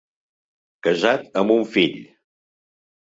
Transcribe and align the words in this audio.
Casat 0.87 1.29
amb 1.41 1.53
un 1.57 1.61
fill. 1.75 1.99